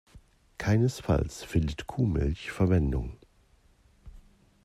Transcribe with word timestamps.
Keinesfalls 0.57 1.43
findet 1.43 1.85
Kuhmilch 1.85 2.49
Verwendung. 2.49 3.19